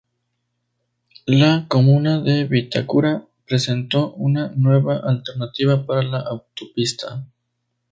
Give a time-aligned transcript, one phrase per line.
[1.27, 7.27] La comuna de Vitacura presentó una nueva alternativa para la Autopista.